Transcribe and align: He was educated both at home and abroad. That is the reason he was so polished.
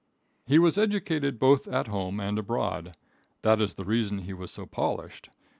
He 0.47 0.57
was 0.57 0.79
educated 0.79 1.37
both 1.37 1.67
at 1.67 1.85
home 1.85 2.19
and 2.19 2.39
abroad. 2.39 2.97
That 3.43 3.61
is 3.61 3.75
the 3.75 3.85
reason 3.85 4.23
he 4.23 4.33
was 4.33 4.49
so 4.49 4.65
polished. 4.65 5.29